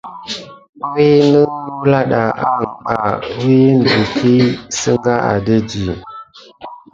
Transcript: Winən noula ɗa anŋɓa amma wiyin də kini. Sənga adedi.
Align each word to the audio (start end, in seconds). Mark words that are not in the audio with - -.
Winən 0.93 1.49
noula 1.65 1.99
ɗa 2.11 2.21
anŋɓa 2.47 2.93
amma 3.07 3.23
wiyin 3.41 3.77
də 3.89 3.95
kini. 4.15 4.45
Sənga 4.79 5.13
adedi. 5.31 5.83